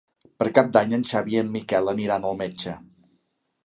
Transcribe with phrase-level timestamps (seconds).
[0.43, 2.79] Per Cap d'Any en Xavi i en Miquel aniran al metge.